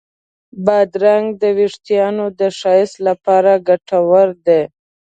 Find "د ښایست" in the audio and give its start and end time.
2.39-2.95